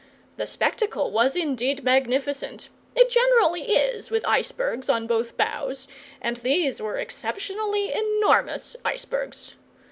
The 0.35 0.47
spectacle 0.47 1.11
was 1.11 1.35
indeed 1.35 1.83
magnificent 1.83 2.69
it 2.95 3.11
generally 3.11 3.71
is, 3.73 4.09
with 4.09 4.25
icebergs 4.25 4.89
on 4.89 5.05
both 5.05 5.37
bows, 5.37 5.87
and 6.19 6.37
these 6.37 6.81
were 6.81 6.97
exceptionally 6.97 7.93
enormous 7.93 8.75
icebergs. 8.83 9.53